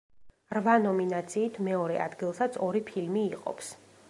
რვა 0.57 0.77
ნომინაციით 0.85 1.59
მეორე 1.69 2.01
ადგილსაც 2.09 2.61
ორი 2.71 2.87
ფილმი 2.89 3.27
იყოფს. 3.31 3.75